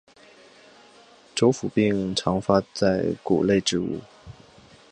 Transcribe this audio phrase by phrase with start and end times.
[1.35, 4.01] 轴腐病常发生在谷类植物。